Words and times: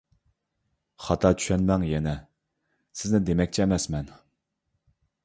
خاتا 1.07 1.29
چۈشەنمەڭ 1.41 1.85
يەنە، 1.89 2.13
سىزنى 3.03 3.21
دېمەكچى 3.29 3.63
ئەمەسمەن. 3.67 4.11